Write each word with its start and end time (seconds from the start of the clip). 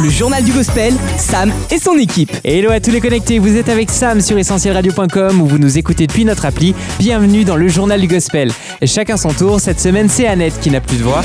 Le 0.00 0.10
journal 0.10 0.44
du 0.44 0.52
gospel, 0.52 0.92
Sam 1.16 1.52
et 1.70 1.78
son 1.78 1.96
équipe. 1.96 2.30
Hello 2.44 2.70
à 2.70 2.80
tous 2.80 2.90
les 2.90 3.00
connectés, 3.00 3.38
vous 3.38 3.56
êtes 3.56 3.68
avec 3.68 3.90
Sam 3.90 4.20
sur 4.20 4.36
essentielradio.com 4.36 5.40
où 5.40 5.46
vous 5.46 5.58
nous 5.58 5.78
écoutez 5.78 6.06
depuis 6.06 6.24
notre 6.24 6.44
appli. 6.44 6.74
Bienvenue 6.98 7.44
dans 7.44 7.56
le 7.56 7.68
journal 7.68 8.00
du 8.00 8.08
gospel. 8.08 8.52
Chacun 8.84 9.16
son 9.16 9.32
tour, 9.32 9.60
cette 9.60 9.80
semaine 9.80 10.08
c'est 10.08 10.26
Annette 10.26 10.60
qui 10.60 10.70
n'a 10.70 10.80
plus 10.80 10.98
de 10.98 11.02
voix. 11.02 11.22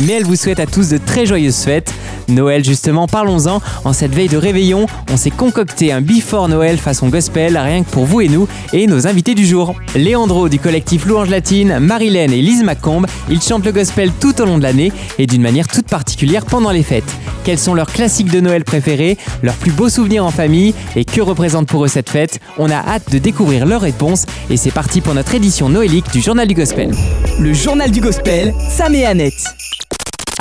Mais 0.00 0.14
elle 0.14 0.24
vous 0.24 0.36
souhaite 0.36 0.60
à 0.60 0.66
tous 0.66 0.88
de 0.88 0.98
très 0.98 1.24
joyeuses 1.24 1.62
fêtes. 1.62 1.92
Noël 2.28 2.64
justement, 2.64 3.06
parlons-en. 3.06 3.60
En 3.84 3.92
cette 3.92 4.14
veille 4.14 4.28
de 4.28 4.36
réveillon, 4.36 4.86
on 5.10 5.16
s'est 5.16 5.30
concocté 5.30 5.92
un 5.92 6.00
before 6.00 6.48
Noël 6.48 6.78
façon 6.78 7.08
gospel, 7.08 7.56
rien 7.56 7.82
que 7.82 7.90
pour 7.90 8.04
vous 8.04 8.20
et 8.20 8.28
nous, 8.28 8.48
et 8.72 8.86
nos 8.86 9.06
invités 9.06 9.34
du 9.34 9.46
jour. 9.46 9.74
Léandro 9.94 10.48
du 10.48 10.58
collectif 10.58 11.06
Louange 11.06 11.28
Latine, 11.28 11.78
Marilène 11.78 12.32
et 12.32 12.42
Lise 12.42 12.64
Macombe, 12.64 13.06
ils 13.28 13.42
chantent 13.42 13.64
le 13.64 13.72
gospel 13.72 14.10
tout 14.20 14.40
au 14.40 14.46
long 14.46 14.58
de 14.58 14.62
l'année 14.62 14.92
et 15.18 15.26
d'une 15.26 15.42
manière 15.42 15.68
toute 15.68 15.86
particulière 15.86 16.44
pendant 16.46 16.70
les 16.70 16.82
fêtes. 16.82 17.14
Quels 17.44 17.58
sont 17.58 17.74
leurs 17.74 17.92
classiques 17.92 18.30
de 18.30 18.40
Noël 18.40 18.64
préférés, 18.64 19.18
leurs 19.42 19.56
plus 19.56 19.70
beaux 19.72 19.90
souvenirs 19.90 20.24
en 20.24 20.30
famille 20.30 20.74
et 20.96 21.04
que 21.04 21.20
représente 21.20 21.68
pour 21.68 21.84
eux 21.84 21.88
cette 21.88 22.08
fête? 22.08 22.40
On 22.58 22.70
a 22.70 22.76
hâte 22.76 23.12
de 23.12 23.18
découvrir 23.18 23.66
leurs 23.66 23.82
réponses 23.82 24.24
et 24.50 24.56
c'est 24.56 24.70
parti 24.70 25.02
pour 25.02 25.14
notre 25.14 25.34
édition 25.34 25.68
noélique 25.68 26.10
du 26.10 26.20
Journal 26.20 26.48
du 26.48 26.54
Gospel. 26.54 26.90
Le 27.38 27.52
journal 27.52 27.90
du 27.90 28.00
gospel, 28.00 28.54
Sam 28.70 28.94
et 28.94 29.04
Annette. 29.04 29.44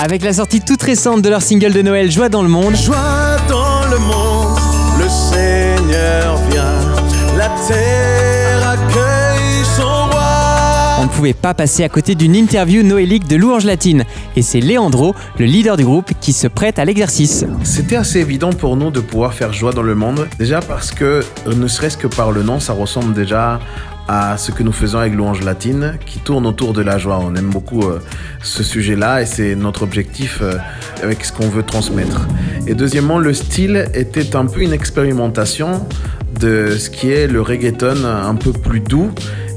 Avec 0.03 0.21
la 0.21 0.33
sortie 0.33 0.59
toute 0.59 0.81
récente 0.81 1.21
de 1.21 1.29
leur 1.29 1.41
single 1.41 1.71
de 1.71 1.81
Noël 1.81 2.11
Joie 2.11 2.27
dans 2.27 2.43
le 2.43 2.49
monde, 2.49 2.75
Joie 2.75 3.37
dans 3.47 3.87
le 3.89 3.97
monde, 3.99 4.59
le 4.99 5.07
Seigneur 5.07 6.35
vient, 6.51 7.37
la 7.37 7.47
terre 7.65 8.67
accueille 8.67 9.63
son 9.77 10.09
roi. 10.11 10.97
on 10.99 11.03
ne 11.03 11.07
pouvait 11.07 11.33
pas 11.33 11.53
passer 11.53 11.85
à 11.85 11.89
côté 11.89 12.15
d'une 12.15 12.35
interview 12.35 12.83
noélique 12.83 13.29
de 13.29 13.37
Louange 13.37 13.63
Latine. 13.63 14.03
Et 14.35 14.41
c'est 14.41 14.59
Léandro, 14.59 15.15
le 15.37 15.45
leader 15.45 15.77
du 15.77 15.85
groupe, 15.85 16.11
qui 16.19 16.33
se 16.33 16.47
prête 16.47 16.79
à 16.79 16.85
l'exercice. 16.85 17.45
C'était 17.63 17.95
assez 17.95 18.19
évident 18.19 18.51
pour 18.51 18.75
nous 18.75 18.91
de 18.91 18.99
pouvoir 18.99 19.33
faire 19.33 19.53
joie 19.53 19.73
dans 19.73 19.83
le 19.83 19.95
monde. 19.95 20.27
Déjà 20.39 20.59
parce 20.59 20.91
que, 20.91 21.23
euh, 21.47 21.55
ne 21.55 21.67
serait-ce 21.67 21.97
que 21.97 22.07
par 22.07 22.31
le 22.31 22.43
nom, 22.43 22.59
ça 22.59 22.73
ressemble 22.73 23.13
déjà 23.13 23.59
à 24.07 24.37
ce 24.37 24.51
que 24.51 24.63
nous 24.63 24.71
faisons 24.71 24.99
avec 24.99 25.13
Louange 25.13 25.43
Latine, 25.43 25.97
qui 26.05 26.19
tourne 26.19 26.45
autour 26.45 26.73
de 26.73 26.81
la 26.81 26.97
joie. 26.97 27.19
On 27.23 27.35
aime 27.35 27.49
beaucoup 27.49 27.83
euh, 27.83 27.99
ce 28.41 28.63
sujet-là 28.63 29.21
et 29.21 29.25
c'est 29.25 29.55
notre 29.55 29.83
objectif 29.83 30.39
euh, 30.41 30.57
avec 31.01 31.23
ce 31.23 31.31
qu'on 31.31 31.47
veut 31.47 31.63
transmettre. 31.63 32.27
Et 32.67 32.73
deuxièmement, 32.73 33.19
le 33.19 33.33
style 33.33 33.87
était 33.93 34.35
un 34.35 34.45
peu 34.45 34.61
une 34.61 34.73
expérimentation 34.73 35.85
de 36.39 36.75
ce 36.77 36.89
qui 36.89 37.11
est 37.11 37.27
le 37.27 37.41
reggaeton 37.41 38.03
un 38.05 38.35
peu 38.35 38.51
plus 38.51 38.79
doux 38.79 39.11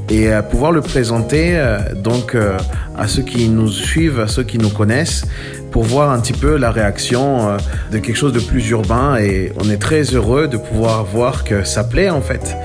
et 0.08 0.32
à 0.32 0.42
pouvoir 0.42 0.72
le 0.72 0.80
présenter 0.80 1.56
euh, 1.56 1.78
donc 1.94 2.34
euh, 2.34 2.56
à 2.96 3.08
ceux 3.08 3.22
qui 3.22 3.48
nous 3.48 3.68
suivent, 3.68 4.20
à 4.20 4.28
ceux 4.28 4.44
qui 4.44 4.58
nous 4.58 4.70
connaissent, 4.70 5.24
pour 5.70 5.82
voir 5.82 6.10
un 6.10 6.20
petit 6.20 6.32
peu 6.32 6.56
la 6.56 6.70
réaction 6.70 7.48
euh, 7.48 7.56
de 7.92 7.98
quelque 7.98 8.16
chose 8.16 8.32
de 8.32 8.40
plus 8.40 8.68
urbain. 8.70 9.16
Et 9.16 9.52
on 9.60 9.68
est 9.68 9.78
très 9.78 10.02
heureux 10.02 10.48
de 10.48 10.56
pouvoir 10.56 11.04
voir 11.04 11.44
que 11.44 11.64
ça 11.64 11.84
plaît 11.84 12.10
en 12.10 12.22
fait. 12.22 12.56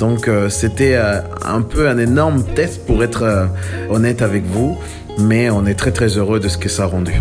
Donc 0.00 0.28
euh, 0.28 0.48
c'était 0.48 0.94
euh, 0.94 1.20
un 1.44 1.60
peu 1.60 1.86
un 1.86 1.98
énorme 1.98 2.42
test 2.42 2.86
pour 2.86 3.04
être 3.04 3.22
euh, 3.22 3.46
honnête 3.90 4.22
avec 4.22 4.44
vous, 4.46 4.78
mais 5.18 5.50
on 5.50 5.66
est 5.66 5.74
très 5.74 5.92
très 5.92 6.16
heureux 6.16 6.40
de 6.40 6.48
ce 6.48 6.56
que 6.56 6.70
ça 6.70 6.84
a 6.84 6.86
rendu. 6.86 7.12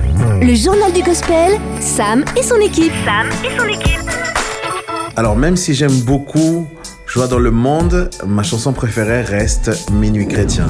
Le 0.42 0.56
journal 0.56 0.94
du 0.94 1.04
gospel, 1.04 1.60
Sam 1.82 2.24
et 2.38 2.42
son 2.42 2.56
équipe. 2.56 2.94
Sam 3.04 3.28
et 3.44 3.60
son 3.60 3.68
équipe. 3.68 4.00
Alors 5.18 5.36
même 5.36 5.58
si 5.58 5.74
j'aime 5.74 6.00
beaucoup 6.06 6.68
Joie 7.10 7.28
dans 7.28 7.40
le 7.40 7.50
monde, 7.50 8.12
ma 8.28 8.44
chanson 8.44 8.72
préférée 8.72 9.24
reste 9.24 9.90
Minuit 9.92 10.28
chrétien. 10.28 10.68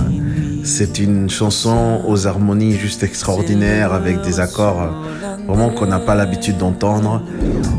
C'est 0.64 0.98
une 0.98 1.30
chanson 1.30 2.02
aux 2.08 2.28
harmonies 2.28 2.78
juste 2.78 3.04
extraordinaires 3.04 3.92
avec 3.92 4.22
des 4.22 4.40
accords 4.40 4.82
euh, 4.82 5.46
vraiment 5.48 5.70
qu'on 5.70 5.88
n'a 5.88 6.00
pas 6.00 6.16
l'habitude 6.16 6.58
d'entendre. 6.58 7.22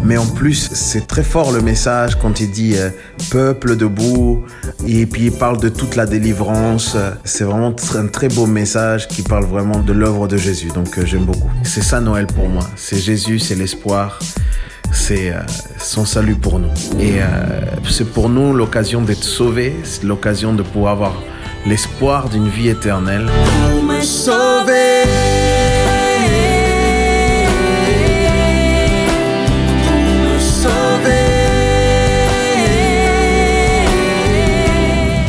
Mais 0.04 0.18
en 0.18 0.26
plus, 0.26 0.68
c'est 0.74 1.06
très 1.06 1.22
fort 1.22 1.52
le 1.52 1.62
message 1.62 2.16
quand 2.16 2.40
il 2.40 2.50
dit 2.50 2.74
euh, 2.76 2.90
peuple 3.30 3.76
debout 3.76 4.44
et 4.86 5.06
puis 5.06 5.26
il 5.26 5.32
parle 5.32 5.58
de 5.58 5.70
toute 5.70 5.96
la 5.96 6.04
délivrance. 6.04 6.98
C'est 7.24 7.44
vraiment 7.44 7.74
un 7.94 8.06
très 8.08 8.28
beau 8.28 8.44
message 8.44 9.08
qui 9.08 9.22
parle 9.22 9.44
vraiment 9.46 9.78
de 9.78 9.94
l'œuvre 9.94 10.28
de 10.28 10.36
Jésus. 10.36 10.68
Donc 10.68 10.98
euh, 10.98 11.06
j'aime 11.06 11.24
beaucoup. 11.24 11.50
C'est 11.62 11.82
ça 11.82 11.98
Noël 12.02 12.26
pour 12.26 12.50
moi. 12.50 12.68
C'est 12.76 12.98
Jésus, 12.98 13.38
c'est 13.38 13.54
l'espoir 13.54 14.18
c'est 14.92 15.32
euh, 15.32 15.40
son 15.78 16.04
salut 16.04 16.36
pour 16.36 16.58
nous. 16.58 16.70
Et 16.98 17.20
euh, 17.20 17.24
c'est 17.88 18.10
pour 18.10 18.28
nous 18.28 18.52
l'occasion 18.52 19.02
d'être 19.02 19.24
sauvés, 19.24 19.74
c'est 19.84 20.04
l'occasion 20.04 20.52
de 20.52 20.62
pouvoir 20.62 20.92
avoir 20.92 21.22
l'espoir 21.66 22.28
d'une 22.28 22.48
vie 22.48 22.68
éternelle. 22.68 23.28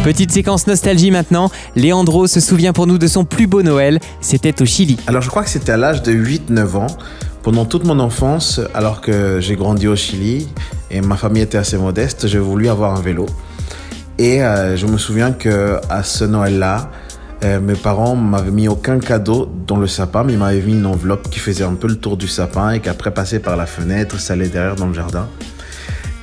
Petite 0.03 0.31
séquence 0.31 0.65
nostalgie 0.65 1.11
maintenant, 1.11 1.51
Léandro 1.75 2.25
se 2.25 2.39
souvient 2.39 2.73
pour 2.73 2.87
nous 2.87 2.97
de 2.97 3.05
son 3.05 3.23
plus 3.23 3.45
beau 3.45 3.61
Noël, 3.61 3.99
c'était 4.19 4.59
au 4.61 4.65
Chili. 4.65 4.97
Alors 5.05 5.21
je 5.21 5.29
crois 5.29 5.43
que 5.43 5.49
c'était 5.49 5.73
à 5.73 5.77
l'âge 5.77 6.01
de 6.01 6.11
8-9 6.11 6.75
ans, 6.75 6.87
pendant 7.43 7.65
toute 7.65 7.85
mon 7.85 7.99
enfance, 7.99 8.61
alors 8.73 9.01
que 9.01 9.39
j'ai 9.39 9.55
grandi 9.55 9.87
au 9.87 9.95
Chili 9.95 10.47
et 10.91 11.01
ma 11.01 11.15
famille 11.15 11.41
était 11.41 11.57
assez 11.57 11.77
modeste, 11.77 12.27
j'ai 12.27 12.39
voulu 12.39 12.69
avoir 12.69 12.95
un 12.95 13.01
vélo. 13.01 13.25
Et 14.19 14.43
euh, 14.43 14.77
je 14.77 14.85
me 14.85 14.97
souviens 14.97 15.31
que 15.31 15.79
à 15.89 16.03
ce 16.03 16.23
Noël-là, 16.23 16.91
euh, 17.43 17.59
mes 17.59 17.73
parents 17.73 18.15
m'avaient 18.15 18.51
mis 18.51 18.67
aucun 18.67 18.99
cadeau 18.99 19.51
dans 19.65 19.77
le 19.77 19.87
sapin, 19.87 20.23
mais 20.23 20.33
ils 20.33 20.39
m'avaient 20.39 20.61
mis 20.61 20.73
une 20.73 20.85
enveloppe 20.85 21.29
qui 21.31 21.39
faisait 21.39 21.63
un 21.63 21.73
peu 21.73 21.87
le 21.87 21.95
tour 21.95 22.17
du 22.17 22.27
sapin 22.27 22.71
et 22.71 22.79
qu'après 22.79 23.11
passait 23.11 23.39
par 23.39 23.57
la 23.57 23.65
fenêtre, 23.65 24.19
ça 24.19 24.33
allait 24.33 24.49
derrière 24.49 24.75
dans 24.75 24.87
le 24.87 24.93
jardin. 24.93 25.27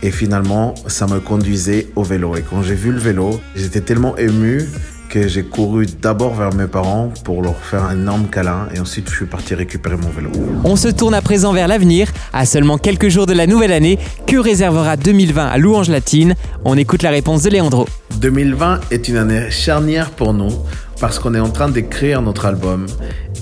Et 0.04 0.12
finalement, 0.12 0.76
ça 0.86 1.08
me 1.08 1.18
conduisait 1.18 1.88
au 1.96 2.04
vélo. 2.04 2.36
Et 2.36 2.42
quand 2.42 2.62
j'ai 2.62 2.76
vu 2.76 2.92
le 2.92 3.00
vélo, 3.00 3.40
j'étais 3.56 3.80
tellement 3.80 4.16
ému 4.16 4.68
que 5.08 5.26
j'ai 5.26 5.44
couru 5.44 5.86
d'abord 5.86 6.34
vers 6.34 6.54
mes 6.54 6.66
parents 6.66 7.12
pour 7.24 7.42
leur 7.42 7.56
faire 7.56 7.84
un 7.84 7.92
énorme 7.92 8.26
câlin 8.26 8.68
et 8.74 8.80
ensuite 8.80 9.08
je 9.08 9.16
suis 9.16 9.26
parti 9.26 9.54
récupérer 9.54 9.96
mon 9.96 10.10
vélo. 10.10 10.30
On 10.64 10.76
se 10.76 10.88
tourne 10.88 11.14
à 11.14 11.22
présent 11.22 11.52
vers 11.52 11.68
l'avenir. 11.68 12.08
À 12.32 12.44
seulement 12.44 12.78
quelques 12.78 13.08
jours 13.08 13.26
de 13.26 13.32
la 13.32 13.46
nouvelle 13.46 13.72
année, 13.72 13.98
que 14.26 14.36
réservera 14.36 14.96
2020 14.96 15.46
à 15.46 15.58
Louange 15.58 15.88
Latine? 15.88 16.34
On 16.64 16.76
écoute 16.76 17.02
la 17.02 17.10
réponse 17.10 17.42
de 17.42 17.50
Léandro. 17.50 17.86
2020 18.20 18.80
est 18.90 19.08
une 19.08 19.16
année 19.16 19.50
charnière 19.50 20.10
pour 20.10 20.34
nous 20.34 20.52
parce 21.00 21.18
qu'on 21.18 21.34
est 21.34 21.40
en 21.40 21.50
train 21.50 21.68
d'écrire 21.68 22.22
notre 22.22 22.46
album. 22.46 22.86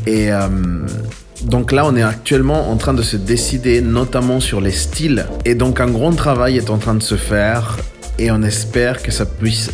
Et 0.06 0.32
euh, 0.32 0.48
donc 1.44 1.72
là, 1.72 1.86
on 1.86 1.96
est 1.96 2.02
actuellement 2.02 2.70
en 2.70 2.76
train 2.76 2.94
de 2.94 3.02
se 3.02 3.16
décider 3.16 3.80
notamment 3.80 4.40
sur 4.40 4.60
les 4.60 4.70
styles. 4.70 5.26
Et 5.44 5.54
donc 5.54 5.80
un 5.80 5.88
grand 5.88 6.12
travail 6.12 6.56
est 6.56 6.70
en 6.70 6.78
train 6.78 6.94
de 6.94 7.02
se 7.02 7.16
faire 7.16 7.76
et 8.18 8.30
on 8.30 8.42
espère 8.42 9.02
que 9.02 9.10
ça 9.10 9.26
puisse 9.26 9.70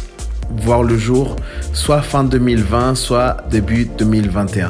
voir 0.50 0.82
le 0.82 0.96
jour 0.96 1.36
soit 1.72 2.02
fin 2.02 2.24
2020, 2.24 2.94
soit 2.94 3.38
début 3.50 3.88
2021. 3.98 4.68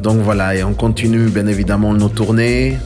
Donc 0.00 0.18
voilà, 0.18 0.54
et 0.54 0.62
on 0.62 0.74
continue 0.74 1.28
bien 1.28 1.46
évidemment 1.46 1.92
nos 1.94 2.08
tournées. 2.08 2.78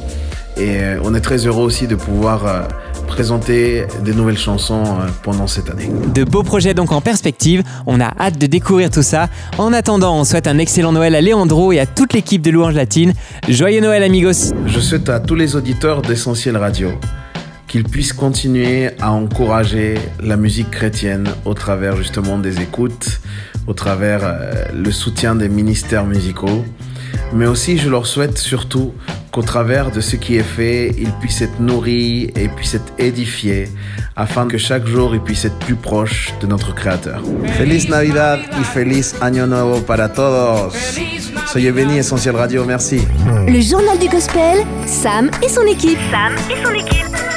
Et 0.56 0.82
euh, 0.82 1.00
on 1.02 1.14
est 1.14 1.20
très 1.20 1.46
heureux 1.46 1.64
aussi 1.64 1.86
de 1.86 1.94
pouvoir 1.94 2.46
euh, 2.46 2.62
présenter 3.06 3.84
des 4.04 4.12
nouvelles 4.12 4.38
chansons 4.38 4.84
euh, 4.84 5.08
pendant 5.22 5.46
cette 5.46 5.70
année. 5.70 5.90
De 6.14 6.24
beaux 6.24 6.42
projets 6.42 6.74
donc 6.74 6.92
en 6.92 7.00
perspective, 7.00 7.62
on 7.86 8.00
a 8.00 8.12
hâte 8.20 8.38
de 8.38 8.46
découvrir 8.46 8.90
tout 8.90 9.02
ça. 9.02 9.28
En 9.56 9.72
attendant, 9.72 10.18
on 10.18 10.24
souhaite 10.24 10.46
un 10.46 10.58
excellent 10.58 10.92
Noël 10.92 11.14
à 11.14 11.22
Léandro 11.22 11.72
et 11.72 11.80
à 11.80 11.86
toute 11.86 12.12
l'équipe 12.12 12.42
de 12.42 12.50
Louange 12.50 12.74
Latine. 12.74 13.14
Joyeux 13.48 13.80
Noël 13.80 14.02
amigos 14.02 14.52
Je 14.66 14.80
souhaite 14.80 15.08
à 15.08 15.20
tous 15.20 15.34
les 15.34 15.56
auditeurs 15.56 16.02
d'Essentiel 16.02 16.58
Radio 16.58 16.90
qu'ils 17.72 17.84
puissent 17.84 18.12
continuer 18.12 18.90
à 19.00 19.12
encourager 19.12 19.94
la 20.20 20.36
musique 20.36 20.70
chrétienne 20.70 21.30
au 21.46 21.54
travers 21.54 21.96
justement 21.96 22.36
des 22.36 22.60
écoutes, 22.60 23.22
au 23.66 23.72
travers 23.72 24.20
euh, 24.24 24.52
le 24.74 24.92
soutien 24.92 25.34
des 25.34 25.48
ministères 25.48 26.04
musicaux. 26.04 26.66
Mais 27.32 27.46
aussi, 27.46 27.78
je 27.78 27.88
leur 27.88 28.06
souhaite 28.06 28.36
surtout 28.36 28.92
qu'au 29.30 29.40
travers 29.40 29.90
de 29.90 30.02
ce 30.02 30.16
qui 30.16 30.36
est 30.36 30.42
fait, 30.42 30.94
ils 30.98 31.12
puissent 31.12 31.40
être 31.40 31.60
nourris 31.60 32.24
et 32.36 32.48
puissent 32.48 32.74
être 32.74 32.92
édifiés 32.98 33.70
afin 34.16 34.46
que 34.46 34.58
chaque 34.58 34.86
jour, 34.86 35.14
ils 35.14 35.22
puissent 35.22 35.46
être 35.46 35.58
plus 35.60 35.76
proches 35.76 36.34
de 36.42 36.46
notre 36.46 36.74
Créateur. 36.74 37.22
Feliz 37.56 37.88
Navidad 37.88 38.40
y 38.60 38.64
feliz 38.64 39.14
Año 39.22 39.46
Nuevo 39.46 39.80
para 39.80 40.10
todos. 40.10 40.74
Soyez 41.46 41.72
bénis, 41.72 41.96
Essentiel 41.96 42.36
Radio. 42.36 42.66
Merci. 42.66 43.00
Le 43.46 43.60
journal 43.62 43.98
du 43.98 44.10
gospel, 44.10 44.58
Sam 44.84 45.30
et 45.42 45.48
son 45.48 45.62
équipe. 45.62 45.98
Sam 46.10 46.34
et 46.50 46.62
son 46.62 46.74
équipe. 46.74 47.31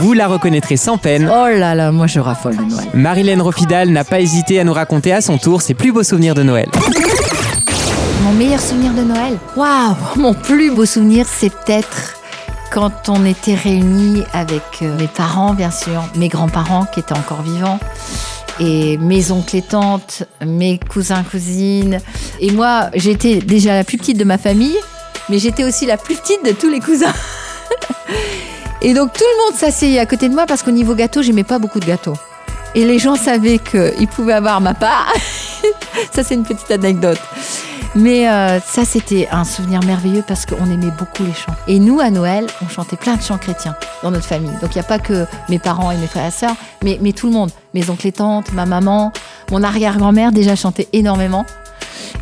Vous 0.00 0.14
la 0.14 0.28
reconnaîtrez 0.28 0.78
sans 0.78 0.96
peine. 0.96 1.30
Oh 1.30 1.46
là 1.46 1.74
là, 1.74 1.92
moi 1.92 2.06
je 2.06 2.20
raffole 2.20 2.56
de 2.56 2.62
Noël. 2.62 2.88
Marilène 2.94 3.42
Rofidal 3.42 3.90
n'a 3.90 4.02
pas 4.02 4.18
hésité 4.20 4.58
à 4.58 4.64
nous 4.64 4.72
raconter 4.72 5.12
à 5.12 5.20
son 5.20 5.36
tour 5.36 5.60
ses 5.60 5.74
plus 5.74 5.92
beaux 5.92 6.02
souvenirs 6.02 6.34
de 6.34 6.42
Noël. 6.42 6.68
Mon 8.24 8.32
meilleur 8.32 8.60
souvenir 8.60 8.94
de 8.94 9.02
Noël 9.02 9.36
Waouh 9.56 9.94
Mon 10.16 10.32
plus 10.32 10.70
beau 10.70 10.86
souvenir, 10.86 11.26
c'est 11.28 11.50
peut-être 11.50 12.16
quand 12.72 13.10
on 13.10 13.26
était 13.26 13.54
réunis 13.54 14.22
avec 14.32 14.62
euh, 14.80 14.96
mes 14.96 15.06
parents, 15.06 15.52
bien 15.52 15.70
sûr, 15.70 16.02
mes 16.16 16.28
grands-parents 16.28 16.86
qui 16.86 17.00
étaient 17.00 17.18
encore 17.18 17.42
vivants, 17.42 17.78
et 18.58 18.96
mes 18.98 19.30
oncles 19.32 19.56
et 19.56 19.62
tantes, 19.62 20.22
mes 20.46 20.78
cousins, 20.78 21.24
cousines, 21.24 21.98
Et 22.40 22.52
moi, 22.52 22.88
j'étais 22.94 23.40
déjà 23.40 23.74
la 23.74 23.84
plus 23.84 23.98
petite 23.98 24.16
de 24.16 24.24
ma 24.24 24.38
famille, 24.38 24.76
mais 25.28 25.38
j'étais 25.38 25.64
aussi 25.64 25.84
la 25.84 25.98
plus 25.98 26.14
petite 26.14 26.42
de 26.46 26.52
tous 26.52 26.70
les 26.70 26.80
cousins. 26.80 27.12
Et 28.82 28.94
donc 28.94 29.12
tout 29.12 29.24
le 29.24 29.44
monde 29.44 29.58
s'asseyait 29.58 29.98
à 29.98 30.06
côté 30.06 30.28
de 30.28 30.34
moi 30.34 30.46
parce 30.46 30.62
qu'au 30.62 30.70
niveau 30.70 30.94
gâteau, 30.94 31.22
j'aimais 31.22 31.44
pas 31.44 31.58
beaucoup 31.58 31.80
de 31.80 31.86
gâteaux. 31.86 32.16
Et 32.74 32.84
les 32.84 32.98
gens 32.98 33.16
savaient 33.16 33.58
qu'ils 33.58 34.08
pouvaient 34.08 34.32
avoir 34.32 34.60
ma 34.60 34.74
part. 34.74 35.12
ça, 36.12 36.22
c'est 36.22 36.34
une 36.34 36.44
petite 36.44 36.70
anecdote. 36.70 37.18
Mais 37.96 38.28
euh, 38.28 38.60
ça, 38.60 38.84
c'était 38.84 39.28
un 39.32 39.42
souvenir 39.42 39.82
merveilleux 39.82 40.22
parce 40.26 40.46
qu'on 40.46 40.70
aimait 40.70 40.92
beaucoup 40.96 41.24
les 41.24 41.32
chants. 41.32 41.54
Et 41.66 41.80
nous, 41.80 41.98
à 41.98 42.10
Noël, 42.10 42.46
on 42.62 42.68
chantait 42.68 42.96
plein 42.96 43.16
de 43.16 43.22
chants 43.22 43.38
chrétiens 43.38 43.74
dans 44.04 44.12
notre 44.12 44.26
famille. 44.26 44.52
Donc, 44.62 44.74
il 44.74 44.78
n'y 44.78 44.84
a 44.84 44.84
pas 44.84 45.00
que 45.00 45.26
mes 45.48 45.58
parents 45.58 45.90
et 45.90 45.96
mes 45.96 46.06
frères 46.06 46.26
et 46.26 46.30
sœurs, 46.30 46.54
mais, 46.84 46.98
mais 47.02 47.12
tout 47.12 47.26
le 47.26 47.32
monde. 47.32 47.50
Mes 47.74 47.90
oncles 47.90 48.06
et 48.06 48.12
tantes, 48.12 48.52
ma 48.52 48.64
maman, 48.64 49.12
mon 49.50 49.64
arrière-grand-mère 49.64 50.30
déjà 50.30 50.54
chantait 50.54 50.88
énormément. 50.92 51.44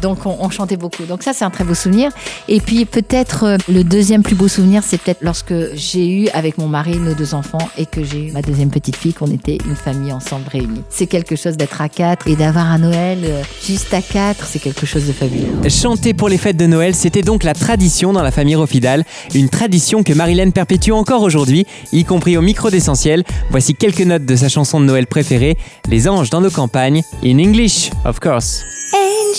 Donc 0.03 0.27
on, 0.27 0.37
on 0.41 0.50
chantait 0.50 0.77
beaucoup. 0.77 1.05
Donc 1.05 1.23
ça 1.23 1.33
c'est 1.33 1.45
un 1.45 1.50
très 1.50 1.65
beau 1.65 1.75
souvenir. 1.75 2.11
Et 2.49 2.61
puis 2.61 2.85
peut-être 2.85 3.45
euh, 3.45 3.56
le 3.69 3.85
deuxième 3.85 4.23
plus 4.23 4.35
beau 4.35 4.49
souvenir, 4.49 4.83
c'est 4.85 5.00
peut-être 5.00 5.23
lorsque 5.23 5.55
j'ai 5.75 6.09
eu 6.09 6.29
avec 6.29 6.59
mon 6.59 6.69
mari 6.69 6.99
nos 6.99 7.15
deux 7.15 7.35
enfants 7.35 7.69
et 7.77 7.87
que 7.87 8.05
j'ai 8.05 8.27
eu 8.27 8.33
ma 8.33 8.43
deuxième 8.43 8.71
petite 8.71 8.97
fille, 8.97 9.15
qu'on 9.15 9.31
était 9.31 9.59
une 9.67 9.77
famille 9.77 10.12
ensemble 10.12 10.45
réunie. 10.50 10.83
C'est 10.91 11.06
quelque 11.06 11.37
chose 11.37 11.56
d'être 11.56 11.81
à 11.81 11.89
quatre 11.89 12.27
et 12.29 12.37
d'avoir 12.37 12.67
un 12.67 12.79
Noël 12.79 13.19
euh, 13.25 13.43
juste 13.65 13.93
à 13.95 14.03
quatre, 14.03 14.47
c'est 14.47 14.59
quelque 14.59 14.87
chose 14.87 15.06
de 15.06 15.12
fabuleux. 15.12 15.69
Chanter 15.69 16.15
pour 16.15 16.29
les 16.29 16.39
fêtes 16.39 16.56
de 16.56 16.67
Noël, 16.67 16.95
c'était 16.95 17.23
donc 17.23 17.45
la 17.45 17.55
tradition 17.55 18.12
dans 18.12 18.23
la 18.23 18.31
famille 18.31 18.56
Rofidal, 18.56 19.05
une 19.35 19.49
tradition 19.49 20.03
que 20.03 20.12
Marilyn 20.12 20.50
perpétue 20.50 20.93
encore 20.93 21.23
aujourd'hui, 21.23 21.67
y 21.93 22.05
compris 22.05 22.37
au 22.37 22.43
micro 22.43 22.71
d'essentiel. 22.71 23.25
Voici 23.50 23.75
quelques 23.75 24.00
notes 24.00 24.25
de 24.25 24.37
sa 24.37 24.49
chanson 24.49 24.81
de 24.81 24.85
Noël 24.87 25.06
préférée, 25.06 25.56
Les 25.89 26.09
anges 26.09 26.31
dans 26.31 26.41
nos 26.41 26.50
campagnes, 26.50 27.03
in 27.25 27.39
English, 27.39 27.91
of 28.05 28.21
course. 28.21 28.62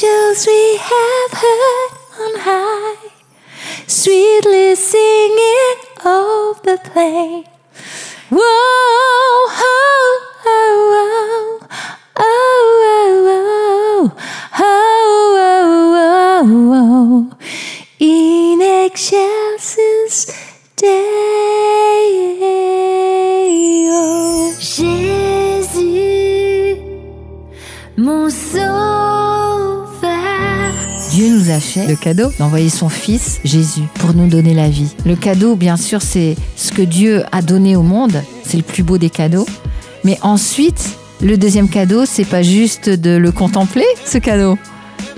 Angels 0.02 0.48
we 0.48 0.78
have 0.78 1.32
heard 1.34 1.92
on 2.22 2.34
high, 2.40 3.12
sweetly 3.86 4.76
singing 4.76 5.80
of 6.06 6.62
the 6.64 6.78
plain. 6.86 7.44
Whoa, 8.30 8.40
oh, 8.40 9.50
oh, 10.46 10.90
oh, 10.96 11.60
oh, 12.16 12.22
oh, 12.22 14.14
oh, 14.60 15.36
oh, 16.46 16.48
oh, 16.72 17.38
in 18.00 18.62
excelsis 18.62 20.28
Deo. 20.78 20.96
Jésus, 24.62 25.98
mon 27.98 28.30
sauveur. 28.30 28.69
Dieu 31.20 31.38
nous 31.38 31.50
a 31.50 31.60
fait 31.60 31.86
le 31.86 31.98
cadeau 31.98 32.32
d'envoyer 32.40 32.70
son 32.70 32.88
fils 32.88 33.42
Jésus 33.44 33.82
pour 33.96 34.14
nous 34.14 34.28
donner 34.28 34.54
la 34.54 34.70
vie. 34.70 34.96
Le 35.06 35.18
cadeau, 35.18 35.58
bien 35.58 35.76
sûr, 35.76 36.02
c'est 36.02 36.38
ce 36.56 36.72
que 36.72 36.82
Dieu 36.82 37.24
a 37.34 37.42
donné 37.42 37.76
au 37.76 37.82
monde. 37.82 38.24
C'est 38.46 38.56
le 38.56 38.64
plus 38.64 38.84
beau 38.84 38.98
des 38.98 39.10
cadeaux. 39.10 39.46
Mais 40.06 40.18
ensuite, 40.22 40.98
le 41.22 41.38
deuxième 41.38 41.68
cadeau, 41.68 42.06
c'est 42.06 42.24
pas 42.24 42.42
juste 42.42 42.90
de 42.90 43.18
le 43.18 43.34
contempler, 43.34 43.84
ce 44.06 44.18
cadeau. 44.18 44.58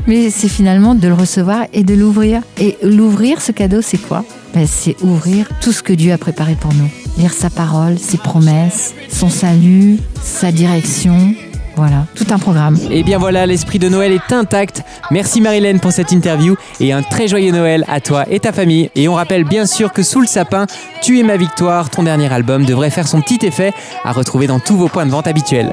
Mais 0.08 0.32
c'est 0.32 0.50
finalement 0.50 0.96
de 0.96 1.08
le 1.08 1.14
recevoir 1.14 1.66
et 1.72 1.84
de 1.84 1.94
l'ouvrir. 1.94 2.42
Et 2.60 2.80
l'ouvrir, 2.82 3.40
ce 3.40 3.52
cadeau, 3.52 3.84
c'est 3.84 4.00
quoi? 4.00 4.26
Ben, 4.56 4.66
C'est 4.66 5.00
ouvrir 5.04 5.48
tout 5.62 5.72
ce 5.72 5.84
que 5.84 5.94
Dieu 5.94 6.14
a 6.14 6.18
préparé 6.18 6.56
pour 6.56 6.74
nous. 6.74 6.90
Lire 7.20 7.34
sa 7.34 7.52
parole, 7.52 8.00
ses 8.00 8.18
promesses, 8.18 8.96
son 9.08 9.30
salut, 9.30 10.00
sa 10.24 10.52
direction. 10.52 11.36
Voilà, 11.82 12.06
tout 12.14 12.28
un 12.30 12.38
programme. 12.38 12.78
Et 12.92 13.02
bien 13.02 13.18
voilà, 13.18 13.48
l'esprit 13.48 13.80
de 13.80 13.90
Noël 13.90 14.12
est 14.12 14.32
intact. 14.32 14.84
Merci 15.10 15.42
Marilyn 15.42 15.80
pour 15.80 15.92
cette 15.92 16.12
interview 16.12 16.56
et 16.80 16.94
un 16.94 17.02
très 17.02 17.28
joyeux 17.28 17.52
Noël 17.52 17.86
à 17.88 18.00
toi 18.00 18.24
et 18.30 18.40
ta 18.40 18.52
famille. 18.52 18.92
Et 18.94 19.08
on 19.08 19.16
rappelle 19.16 19.46
bien 19.46 19.66
sûr 19.66 19.92
que 19.92 20.04
Sous 20.04 20.22
le 20.22 20.28
sapin, 20.28 20.68
Tu 21.02 21.20
es 21.20 21.24
ma 21.24 21.36
victoire, 21.36 21.90
ton 21.90 22.04
dernier 22.04 22.32
album 22.32 22.64
devrait 22.64 22.92
faire 22.92 23.08
son 23.08 23.22
petit 23.22 23.44
effet 23.44 23.74
à 24.04 24.12
retrouver 24.12 24.46
dans 24.46 24.60
tous 24.60 24.78
vos 24.78 24.88
points 24.88 25.08
de 25.08 25.12
vente 25.12 25.26
habituels. 25.26 25.72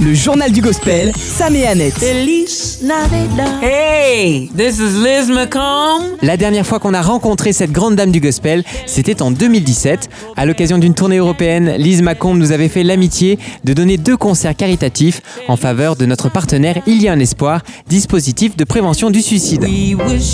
Le 0.00 0.14
journal 0.14 0.52
du 0.52 0.60
gospel, 0.60 1.12
Sam 1.16 1.56
et 1.56 1.66
Annette. 1.66 1.94
Feliz 1.94 2.78
Navidad. 2.82 3.62
Hey, 3.62 4.48
this 4.56 4.78
is 4.78 5.02
Liz 5.02 5.28
McComb. 5.28 6.16
La 6.22 6.36
dernière 6.36 6.64
fois 6.64 6.78
qu'on 6.78 6.94
a 6.94 7.02
rencontré 7.02 7.52
cette 7.52 7.72
grande 7.72 7.96
dame 7.96 8.12
du 8.12 8.20
gospel, 8.20 8.62
c'était 8.86 9.22
en 9.22 9.32
2017. 9.32 10.08
À 10.36 10.46
l'occasion 10.46 10.78
d'une 10.78 10.94
tournée 10.94 11.16
européenne, 11.16 11.74
Lise 11.78 12.02
Macomb 12.02 12.34
nous 12.34 12.52
avait 12.52 12.68
fait 12.68 12.84
l'amitié 12.84 13.40
de 13.64 13.72
donner 13.72 13.96
deux 13.96 14.16
concerts 14.16 14.54
caritatifs 14.54 15.20
en 15.48 15.56
faveur 15.56 15.96
de 15.96 16.06
notre 16.06 16.28
partenaire 16.28 16.76
Il 16.86 17.02
y 17.02 17.08
a 17.08 17.12
un 17.12 17.18
espoir, 17.18 17.62
dispositif 17.88 18.56
de 18.56 18.62
prévention 18.62 19.10
du 19.10 19.20
suicide. 19.20 19.66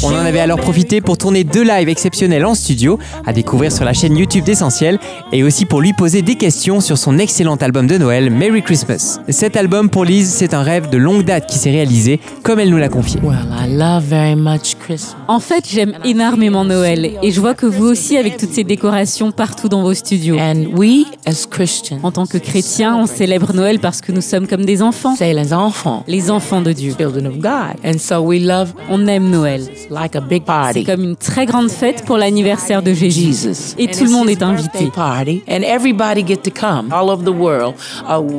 On 0.02 0.08
en 0.08 0.26
avait 0.26 0.40
alors 0.40 0.60
profité 0.60 1.00
pour 1.00 1.16
tourner 1.16 1.42
deux 1.42 1.64
lives 1.64 1.88
exceptionnels 1.88 2.44
en 2.44 2.54
studio, 2.54 2.98
à 3.24 3.32
découvrir 3.32 3.72
sur 3.72 3.86
la 3.86 3.94
chaîne 3.94 4.13
YouTube 4.16 4.44
d'Essentiel, 4.44 4.98
et 5.32 5.42
aussi 5.42 5.64
pour 5.64 5.80
lui 5.80 5.92
poser 5.92 6.22
des 6.22 6.34
questions 6.36 6.80
sur 6.80 6.98
son 6.98 7.18
excellent 7.18 7.56
album 7.56 7.86
de 7.86 7.98
Noël, 7.98 8.30
Merry 8.30 8.62
Christmas. 8.62 9.18
Cet 9.28 9.56
album 9.56 9.88
pour 9.90 10.04
Lise, 10.04 10.28
c'est 10.30 10.54
un 10.54 10.62
rêve 10.62 10.90
de 10.90 10.98
longue 10.98 11.24
date 11.24 11.46
qui 11.48 11.58
s'est 11.58 11.70
réalisé, 11.70 12.20
comme 12.42 12.58
elle 12.60 12.70
nous 12.70 12.76
l'a 12.78 12.88
confié. 12.88 13.20
Well, 13.22 13.36
I 13.52 13.68
love 13.76 14.04
very 14.04 14.36
much 14.36 14.74
Christmas. 14.78 15.16
En 15.28 15.40
fait, 15.40 15.64
j'aime 15.68 15.94
énormément 16.04 16.64
Noël 16.64 17.12
et 17.22 17.30
je 17.30 17.40
vois 17.40 17.54
que 17.54 17.66
vous 17.66 17.86
aussi 17.86 18.16
avec 18.16 18.36
toutes 18.36 18.52
ces 18.52 18.64
décorations 18.64 19.32
partout 19.32 19.68
dans 19.68 19.82
vos 19.82 19.94
studios. 19.94 20.36
And 20.38 20.66
we, 20.76 21.04
as 21.26 21.46
Christians, 21.46 21.98
En 22.02 22.10
tant 22.12 22.26
que 22.26 22.38
chrétiens, 22.38 22.96
on 22.96 23.06
célèbre 23.06 23.52
Noël 23.54 23.78
parce 23.78 24.00
que 24.00 24.12
nous 24.12 24.20
sommes 24.20 24.46
comme 24.46 24.64
des 24.64 24.82
enfants, 24.82 25.16
say 25.16 25.32
les 25.32 25.52
enfants, 25.52 26.04
les 26.06 26.30
enfants 26.30 26.60
de 26.60 26.72
Dieu. 26.72 26.94
children 26.98 27.26
of 27.26 27.38
God. 27.38 27.76
And 27.84 27.98
so 27.98 28.20
we 28.20 28.40
love 28.40 28.72
On 28.90 29.06
aime 29.06 29.30
Noël. 29.30 29.62
like 29.90 30.16
a 30.16 30.20
big 30.20 30.42
C'est 30.42 30.46
party. 30.46 30.84
comme 30.84 31.02
une 31.02 31.16
très 31.16 31.46
grande 31.46 31.70
fête 31.70 32.04
pour 32.04 32.16
l'anniversaire 32.18 32.82
de 32.82 32.92
Jésus. 32.92 33.32
Jesus. 33.32 33.74
Et 33.78 33.88
And 33.88 33.92
tout 34.04 34.12
le 34.12 34.16
monde 34.18 34.28
est 34.30 34.42
invité. 34.42 34.70
birthday 34.78 34.90
Party, 34.90 35.42
and 35.48 35.62
everybody 35.64 36.22
get 36.26 36.42
to 36.42 36.50
come 36.50 36.92
all 36.92 37.10
over 37.10 37.24
the 37.24 37.34
world. 37.36 37.74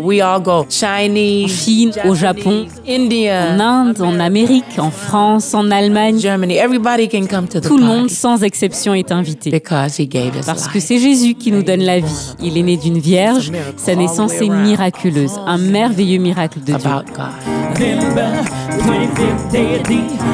We 0.04 0.22
all 0.22 0.40
go 0.42 0.66
Chinese, 0.70 1.46
En 1.46 1.48
Chine, 1.48 1.92
au 2.06 2.16
Japon, 2.16 2.66
India, 2.88 3.54
En 3.56 3.60
Inde, 3.60 4.02
en 4.02 4.20
Amérique, 4.20 4.78
en 4.78 4.92
France, 4.92 5.54
en 5.54 5.72
Allemagne, 5.72 6.20
Germany. 6.20 6.56
Everybody 6.58 7.08
can 7.08 7.26
come 7.28 7.48
to 7.48 7.60
the 7.60 7.68
tout 7.68 7.78
le 7.78 7.84
monde 7.86 8.10
sans 8.10 8.44
exception 8.44 8.94
est 8.94 9.12
invité. 9.12 9.50
because 9.52 10.00
he 10.00 10.08
gave 10.08 10.36
us 10.38 10.46
Parce 10.46 10.68
que 10.68 10.80
c'est 10.80 11.00
Jésus 11.00 11.34
qui 11.36 11.52
nous 11.52 11.64
donne 11.64 11.82
la 11.82 12.00
vie. 12.00 12.34
Il 12.42 12.58
est 12.58 12.64
né 12.64 12.78
d'une 12.78 13.00
vierge. 13.00 13.52
Sa 13.78 13.96
naissance 13.96 14.34
est 14.34 14.50
miraculeuse, 14.50 15.40
un 15.46 15.58
merveilleux 15.58 16.20
miracle 16.20 16.60
de 16.60 16.74
Dieu. 16.74 16.90
About 17.76 18.16
God. 18.16 18.16
November, 18.16 18.44
25th 18.80 19.52
day 19.52 19.80
of 19.80 19.84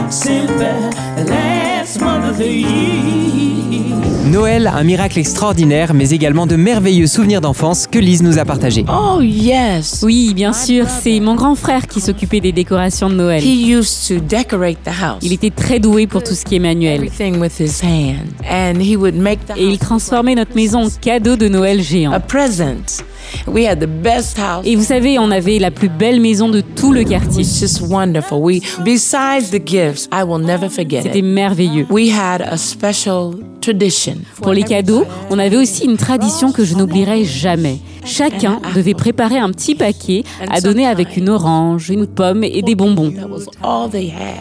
December, 0.08 0.90
the 1.18 1.30
last 1.30 2.00
month 2.02 2.30
of 2.30 2.38
the 2.38 2.48
year. 2.48 3.96
Noël, 4.32 4.68
un 4.68 4.84
miracle 4.84 5.20
extraordinaire, 5.20 5.94
mais 5.94 6.12
également 6.12 6.46
de 6.48 6.56
merveilleux 6.56 7.08
souvenirs 7.08 7.42
d'enfance 7.42 7.86
que 7.88 8.00
Lise 8.00 8.24
nous 8.24 8.38
a 8.40 8.46
partagés. 8.46 8.86
Oh 8.88 9.20
yes. 9.22 10.02
Oui, 10.04 10.34
bien 10.34 10.54
sûr, 10.54 10.86
c'est 10.88 11.20
mon 11.20 11.36
grand 11.36 11.56
frère 11.56 11.88
qui 11.88 12.00
s'occupait 12.00 12.40
des 12.40 12.54
décorations 12.54 13.10
de 13.10 13.16
Noël. 13.16 13.44
He 13.44 13.68
used 13.76 14.08
to 14.08 14.24
decorate 14.24 14.78
the 14.86 14.90
house. 15.04 15.20
Il 15.22 15.34
était 15.34 15.50
très 15.50 15.80
doué 15.80 16.08
pour 16.08 16.24
tout 16.24 16.34
ce 16.34 16.46
qui 16.46 16.56
est 16.56 16.60
manuel. 16.60 16.96
everything 17.04 17.40
with 17.42 17.60
his 17.60 17.82
hand, 17.84 18.30
and 18.50 18.80
he 18.82 18.96
would 18.96 19.16
make 19.16 19.40
the 19.48 19.58
Et 19.58 19.66
il 19.66 19.80
transformait 19.80 20.36
notre 20.36 20.56
maison 20.56 20.86
en 20.86 20.90
cadeau 21.02 21.36
de 21.36 21.50
Noël 21.50 21.82
géant. 21.82 22.14
a 22.14 22.20
present. 22.22 23.04
We 23.48 23.66
had 23.68 23.80
the 23.80 23.88
best 23.88 24.38
house. 24.38 24.66
Et 24.66 24.76
vous 24.76 24.84
savez, 24.84 25.18
on 25.20 25.32
avait 25.32 25.60
la 25.60 25.72
plus 25.72 25.90
belle 25.90 26.20
maison 26.22 26.50
de 26.50 26.62
tout 26.62 26.92
le 26.94 27.04
quartier. 27.04 27.44
It's 27.44 27.60
just 27.60 27.82
wonderful. 27.82 28.40
We, 28.42 28.62
besides 28.84 29.50
the 29.52 29.62
gifts, 29.66 30.08
I 30.14 30.24
will 30.24 30.42
never 30.44 30.70
forget 30.70 31.02
C'était 31.04 31.20
it. 31.20 31.26
merveilleux. 31.26 31.86
We 31.90 32.10
had 32.12 32.42
a 32.42 32.58
special 32.58 33.36
tradition. 33.62 34.18
Pour 34.42 34.54
les 34.54 34.64
cadeaux, 34.64 35.06
on 35.30 35.38
avait 35.40 35.58
aussi 35.58 35.86
une 35.86 35.98
tradition 35.98 36.52
que 36.52 36.64
je 36.66 36.76
n'oublierai 36.76 37.24
jamais. 37.26 37.80
Chacun 38.04 38.60
devait 38.76 38.94
préparer 38.94 39.38
un 39.38 39.50
petit 39.50 39.76
paquet 39.76 40.24
à 40.50 40.62
donner 40.62 40.86
avec 40.88 41.18
une 41.18 41.30
orange, 41.30 41.90
une 41.90 42.08
pomme 42.08 42.44
et 42.44 42.62
des 42.62 42.76
bonbons. 42.76 43.14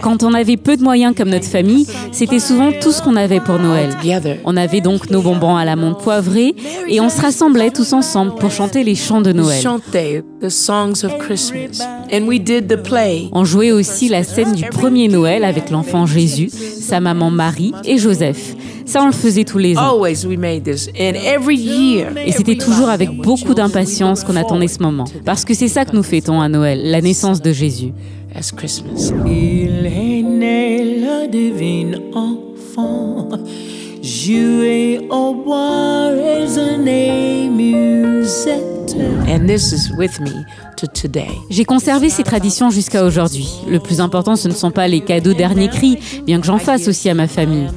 Quand 0.02 0.22
on 0.22 0.34
avait 0.34 0.56
peu 0.56 0.76
de 0.76 0.82
moyens 0.82 1.14
comme 1.16 1.30
notre 1.30 1.46
famille, 1.46 1.86
c'était 2.12 2.38
souvent 2.38 2.70
tout 2.80 2.92
ce 2.92 3.02
qu'on 3.02 3.16
avait 3.16 3.40
pour 3.40 3.58
Noël. 3.58 3.90
On 4.44 4.56
avait 4.56 4.80
donc 4.80 5.10
nos 5.10 5.22
bonbons 5.22 5.56
à 5.56 5.64
la 5.64 5.76
menthe 5.76 5.98
poivrée 5.98 6.54
et 6.88 7.00
on 7.00 7.08
se 7.08 7.20
rassemblait 7.20 7.70
tous 7.70 7.92
ensemble 7.92 8.34
pour 8.34 8.50
chanter 8.50 8.84
les 8.84 8.94
chants 8.94 9.20
de 9.20 9.32
Noël. 9.32 9.62
On 13.32 13.44
jouait 13.44 13.72
aussi 13.72 14.08
la 14.08 14.24
scène 14.24 14.54
du 14.54 14.64
premier 14.64 15.08
Noël 15.08 15.44
avec 15.44 15.70
l'enfant 15.70 16.06
Jésus, 16.06 16.50
sa 16.50 17.00
maman 17.00 17.30
Marie 17.30 17.72
et 17.84 17.98
Joseph. 17.98 18.54
Ça, 18.90 19.00
on 19.04 19.06
le 19.06 19.12
faisait 19.12 19.44
tous 19.44 19.58
les 19.58 19.78
ans. 19.78 19.94
Always 19.94 20.26
we 20.26 20.36
made 20.36 20.64
this, 20.64 20.88
and 20.98 21.14
every 21.14 21.56
year. 21.56 22.08
Et 22.26 22.32
c'était 22.32 22.56
toujours 22.56 22.88
avec 22.88 23.08
beaucoup 23.08 23.54
d'impatience 23.54 24.24
qu'on 24.24 24.34
attendait 24.34 24.66
ce 24.66 24.82
moment. 24.82 25.04
Parce 25.24 25.44
que 25.44 25.54
c'est 25.54 25.68
ça 25.68 25.84
que 25.84 25.94
nous 25.94 26.02
fêtons 26.02 26.40
à 26.40 26.48
Noël, 26.48 26.80
la 26.90 27.00
naissance 27.00 27.40
de 27.40 27.52
Jésus. 27.52 27.92
as 28.34 28.50
Christmas. 28.50 29.12
Il 29.26 29.86
est 29.86 30.22
né 30.22 31.00
le 31.00 31.28
divin 31.28 32.00
enfant, 32.14 33.28
joué 34.02 35.00
au 35.08 35.34
bois 35.34 36.08
résonné 36.08 37.48
musette. 37.48 38.96
And 39.28 39.46
this 39.46 39.70
is 39.70 39.92
with 39.96 40.18
me 40.18 40.44
to 40.78 40.88
today. 40.88 41.30
J'ai 41.48 41.64
conservé 41.64 42.10
ces 42.10 42.24
traditions 42.24 42.70
jusqu'à 42.70 43.04
aujourd'hui. 43.04 43.48
Le 43.68 43.78
plus 43.78 44.00
important, 44.00 44.34
ce 44.34 44.48
ne 44.48 44.52
sont 44.52 44.72
pas 44.72 44.88
les 44.88 45.00
cadeaux 45.00 45.34
dernier 45.34 45.68
cri, 45.68 45.96
bien 46.26 46.40
que 46.40 46.46
j'en 46.46 46.58
fasse 46.58 46.88
aussi 46.88 47.08
à 47.08 47.14
ma 47.14 47.28
famille. 47.28 47.68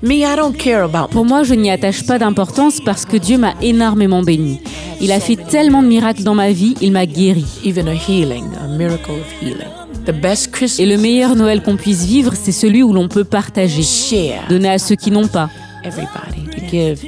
Me, 0.00 0.22
I 0.22 0.36
don't 0.36 0.56
care 0.56 0.84
about 0.84 1.08
Pour 1.10 1.24
moi, 1.24 1.42
je 1.42 1.54
n'y 1.54 1.70
attache 1.70 2.06
pas 2.06 2.20
d'importance 2.20 2.80
parce 2.80 3.04
que 3.04 3.16
Dieu 3.16 3.36
m'a 3.36 3.54
énormément 3.60 4.22
béni. 4.22 4.60
Il 5.00 5.10
a 5.10 5.18
fait 5.18 5.34
tellement 5.34 5.82
de 5.82 5.88
miracles 5.88 6.22
dans 6.22 6.36
ma 6.36 6.52
vie, 6.52 6.74
il 6.80 6.92
m'a 6.92 7.04
guéri. 7.04 7.44
even 7.64 7.88
a 7.88 7.94
healing, 7.94 8.44
a 8.62 8.68
miracle 8.68 9.10
of 9.10 9.42
healing. 9.42 9.66
The 10.06 10.12
best 10.12 10.52
Christmas 10.52 10.84
Et 10.84 10.86
le 10.86 10.98
meilleur 10.98 11.34
Noël 11.34 11.62
qu'on 11.62 11.76
puisse 11.76 12.04
vivre, 12.04 12.34
c'est 12.34 12.52
celui 12.52 12.84
où 12.84 12.92
l'on 12.92 13.08
peut 13.08 13.24
partager, 13.24 13.82
share 13.82 14.46
donner 14.48 14.70
à 14.70 14.78
ceux 14.78 14.94
qui 14.94 15.10
n'ont 15.10 15.26
pas. 15.26 15.50
everybody 15.84 16.44
to 16.50 16.60
give 16.66 17.02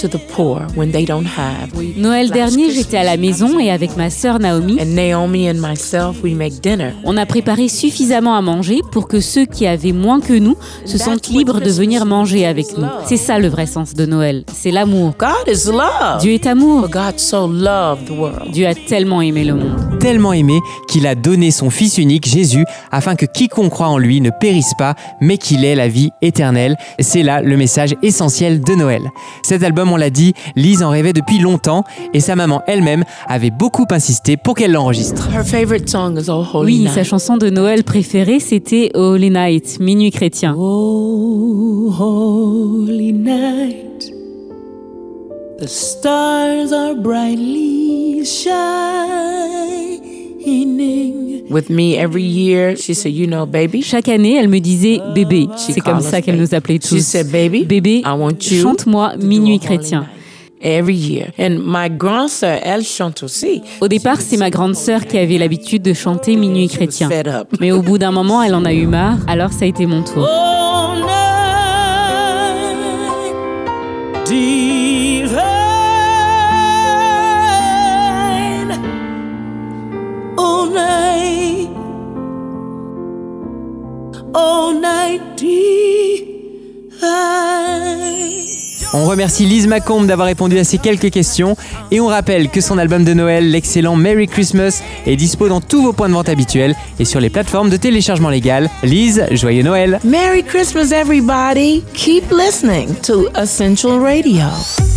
to 0.00 0.08
the 0.08 0.18
poor 0.34 0.62
when 0.76 0.90
they 0.92 1.04
don't 1.04 1.26
have. 1.26 1.70
Noël 1.96 2.30
dernier, 2.30 2.70
j'étais 2.70 2.96
à 2.96 3.04
la 3.04 3.16
maison 3.16 3.58
et 3.58 3.70
avec 3.70 3.96
ma 3.96 4.10
sœur 4.10 4.38
Naomi, 4.38 4.78
And 4.80 4.94
Naomi 4.94 5.48
and 5.50 5.54
myself, 5.60 6.22
we 6.22 6.34
make 6.34 6.60
dinner. 6.60 6.92
on 7.04 7.16
a 7.16 7.26
préparé 7.26 7.68
suffisamment 7.68 8.34
à 8.36 8.40
manger 8.42 8.80
pour 8.92 9.08
que 9.08 9.20
ceux 9.20 9.44
qui 9.44 9.66
avaient 9.66 9.92
moins 9.92 10.20
que 10.20 10.32
nous 10.32 10.56
se 10.84 10.98
sentent 10.98 11.28
libres 11.28 11.60
de 11.60 11.70
venir 11.70 12.06
manger 12.06 12.46
avec 12.46 12.76
nous. 12.76 12.86
C'est 13.06 13.16
ça 13.16 13.38
le 13.38 13.48
vrai 13.48 13.66
sens 13.66 13.94
de 13.94 14.06
Noël, 14.06 14.44
c'est 14.52 14.70
l'amour. 14.70 15.14
God 15.18 15.48
is 15.48 15.66
love. 15.66 16.20
Dieu 16.20 16.32
est 16.32 16.46
amour. 16.46 16.80
For 16.82 16.90
God 16.90 17.18
so 17.18 17.46
loved 17.46 18.06
the 18.06 18.10
world. 18.10 18.50
Dieu 18.52 18.66
a 18.66 18.74
tellement 18.74 19.20
aimé 19.22 19.44
le 19.44 19.54
monde. 19.54 19.98
Tellement 20.00 20.32
aimé 20.32 20.58
qu'il 20.88 21.06
a 21.06 21.14
donné 21.14 21.50
son 21.50 21.70
Fils 21.70 21.98
unique, 21.98 22.26
Jésus, 22.28 22.64
afin 22.92 23.16
que 23.16 23.26
quiconque 23.26 23.70
croit 23.70 23.88
en 23.88 23.98
lui 23.98 24.20
ne 24.20 24.30
périsse 24.30 24.72
pas, 24.78 24.94
mais 25.20 25.38
qu'il 25.38 25.64
ait 25.64 25.74
la 25.74 25.88
vie 25.88 26.10
éternelle. 26.22 26.76
C'est 27.00 27.22
là 27.22 27.42
le 27.42 27.56
message 27.56 27.94
essentiel 28.02 28.60
de 28.60 28.74
Noël. 28.74 29.02
Cet 29.42 29.62
album, 29.62 29.87
on 29.92 29.96
l'a 29.96 30.10
dit, 30.10 30.34
Lise 30.56 30.82
en 30.82 30.90
rêvait 30.90 31.12
depuis 31.12 31.38
longtemps 31.38 31.84
et 32.14 32.20
sa 32.20 32.36
maman 32.36 32.62
elle-même 32.66 33.04
avait 33.26 33.50
beaucoup 33.50 33.86
insisté 33.90 34.36
pour 34.36 34.54
qu'elle 34.54 34.72
l'enregistre. 34.72 35.28
Her 35.32 35.44
favorite 35.44 35.88
song 35.88 36.16
is 36.18 36.28
Oh 36.28 36.44
Holy 36.52 36.64
Oui, 36.66 36.78
Night. 36.84 36.92
sa 36.94 37.04
chanson 37.04 37.36
de 37.36 37.50
Noël 37.50 37.84
préférée, 37.84 38.40
c'était 38.40 38.90
Holy 38.94 39.30
Night, 39.30 39.78
Minuit 39.80 40.10
chrétien. 40.10 40.54
Oh, 40.58 41.92
holy 41.98 43.12
night, 43.12 44.12
the 45.60 45.66
stars 45.68 46.72
are 46.72 46.94
brightly 46.94 48.24
shining. 48.24 50.17
With 51.50 51.70
me 51.70 51.94
every 51.96 52.22
year, 52.22 52.76
she 52.76 52.94
said, 52.94 53.12
"You 53.12 53.26
know, 53.26 53.46
baby." 53.46 53.82
Chaque 53.82 54.08
année, 54.08 54.36
elle 54.36 54.48
me 54.48 54.60
disait 54.60 55.00
bébé. 55.14 55.48
C'est 55.56 55.80
comme 55.80 56.00
ça 56.00 56.20
qu'elle 56.20 56.38
nous 56.38 56.54
appelait 56.54 56.78
She 56.82 56.88
tous. 56.88 57.00
said, 57.00 57.30
"Baby, 57.30 57.64
Bébé, 57.64 58.02
I 58.04 58.10
want 58.16 58.36
you 58.50 58.62
chante-moi 58.62 59.14
Minuit 59.20 59.58
chrétien. 59.58 60.00
night." 60.00 60.10
Every 60.60 60.96
year. 60.96 61.28
And 61.38 61.58
my 61.64 61.88
grand 61.88 62.26
sœur, 62.28 62.58
elle 62.62 62.82
chante 62.84 63.22
aussi. 63.22 63.62
Au 63.80 63.86
départ, 63.88 64.20
c'est 64.20 64.36
ma 64.36 64.50
grande 64.50 64.74
sœur 64.74 65.06
qui 65.06 65.16
avait 65.16 65.38
l'habitude 65.38 65.82
de 65.82 65.92
chanter 65.94 66.34
Minuit 66.36 66.68
She 66.68 66.74
chrétien. 66.74 67.08
Mais 67.60 67.70
au 67.70 67.80
bout 67.80 67.96
d'un 67.98 68.10
moment, 68.10 68.42
elle 68.42 68.54
en 68.56 68.64
a 68.64 68.72
eu 68.72 68.86
marre, 68.86 69.18
alors 69.28 69.52
ça 69.52 69.64
a 69.64 69.68
été 69.68 69.86
mon 69.86 70.02
tour. 70.02 70.26
Oh, 70.28 70.94
On 88.94 89.04
remercie 89.04 89.44
Lise 89.44 89.66
Macombe 89.66 90.06
d'avoir 90.06 90.26
répondu 90.26 90.58
à 90.58 90.64
ces 90.64 90.78
quelques 90.78 91.10
questions 91.10 91.56
et 91.90 92.00
on 92.00 92.06
rappelle 92.06 92.48
que 92.48 92.62
son 92.62 92.78
album 92.78 93.04
de 93.04 93.12
Noël, 93.12 93.50
l'excellent 93.50 93.96
Merry 93.96 94.26
Christmas, 94.26 94.82
est 95.06 95.16
dispo 95.16 95.48
dans 95.48 95.60
tous 95.60 95.82
vos 95.82 95.92
points 95.92 96.08
de 96.08 96.14
vente 96.14 96.30
habituels 96.30 96.74
et 96.98 97.04
sur 97.04 97.20
les 97.20 97.28
plateformes 97.28 97.68
de 97.68 97.76
téléchargement 97.76 98.30
légal. 98.30 98.70
Lise, 98.82 99.26
joyeux 99.32 99.62
Noël 99.62 100.00
Merry 100.04 100.42
Christmas, 100.42 100.90
everybody. 100.90 101.82
Keep 101.92 102.30
listening 102.30 102.94
to 103.02 103.28
Essential 103.38 104.00
Radio. 104.00 104.46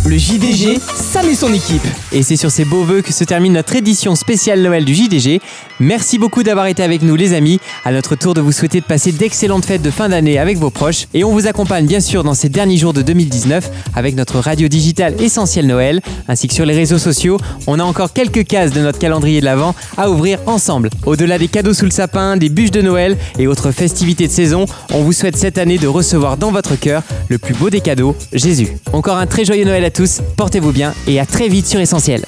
Le 0.06 0.16
JDG, 0.16 0.80
Sam 0.80 1.28
et 1.28 1.34
son 1.34 1.52
équipe. 1.52 1.86
Et 2.12 2.22
c'est 2.22 2.36
sur 2.36 2.50
ces 2.50 2.64
beaux 2.64 2.82
voeux 2.82 3.02
que 3.02 3.12
se 3.12 3.24
termine 3.24 3.52
notre 3.52 3.76
édition 3.76 4.16
spéciale 4.16 4.60
Noël 4.62 4.84
du 4.84 4.94
JDG. 4.94 5.40
Merci 5.80 6.18
beaucoup 6.18 6.42
d'avoir 6.42 6.66
été 6.66 6.82
avec 6.82 7.02
nous 7.02 7.14
les 7.14 7.34
amis. 7.34 7.60
À 7.84 7.92
notre 7.92 8.16
tour 8.16 8.34
de 8.34 8.40
vous 8.40 8.52
souhaiter 8.52 8.80
de 8.80 8.84
passer 8.84 9.12
d'excellentes 9.12 9.66
fêtes 9.66 9.82
de 9.82 9.90
fin 9.90 10.08
d'année 10.08 10.38
avec 10.38 10.58
vos 10.58 10.70
proches. 10.70 11.06
Et 11.14 11.24
on 11.24 11.30
vous 11.30 11.46
accompagne 11.46 11.86
bien 11.86 12.00
sûr 12.00 12.24
dans 12.24 12.34
ces 12.34 12.48
derniers 12.48 12.78
jours 12.78 12.94
de 12.94 13.02
2019 13.02 13.70
avec 13.94 14.14
notre 14.14 14.38
radio 14.38 14.68
digitale 14.68 15.14
Essentiel 15.20 15.66
Noël, 15.66 16.00
ainsi 16.28 16.48
que 16.48 16.54
sur 16.54 16.66
les 16.66 16.74
réseaux 16.74 16.98
sociaux. 16.98 17.38
On 17.66 17.78
a 17.78 17.84
encore 17.84 18.12
quelques 18.12 18.46
cases 18.46 18.72
de 18.72 18.80
notre 18.80 18.98
calendrier 18.98 19.40
de 19.40 19.44
l'Avent 19.44 19.74
à 19.96 20.10
ouvrir 20.10 20.38
ensemble. 20.46 20.90
Au-delà 21.06 21.38
des 21.38 21.48
cadeaux 21.48 21.74
sous 21.74 21.84
le 21.84 21.90
sapin, 21.90 22.36
des 22.36 22.48
bûches 22.48 22.70
de 22.70 22.82
Noël 22.82 23.16
et 23.38 23.46
autres 23.46 23.70
festivités 23.70 24.26
de 24.26 24.32
saison, 24.32 24.66
on 24.92 25.02
vous 25.02 25.12
souhaite 25.12 25.36
cette 25.36 25.58
année 25.58 25.78
de 25.78 25.86
recevoir 25.86 26.36
dans 26.36 26.50
votre 26.50 26.76
cœur 26.76 27.02
le 27.28 27.38
plus 27.38 27.54
beau 27.54 27.70
des 27.70 27.80
cadeaux, 27.80 28.16
Jésus. 28.32 28.68
Encore 28.92 29.16
un 29.16 29.26
très 29.26 29.44
joyeux 29.44 29.64
Noël 29.64 29.84
à 29.84 29.90
tous, 29.90 30.20
portez-vous 30.36 30.72
bien 30.72 30.94
et 31.06 31.20
à 31.20 31.26
très 31.26 31.48
vite 31.48 31.66
sur 31.66 31.80
Essentiel. 31.80 32.22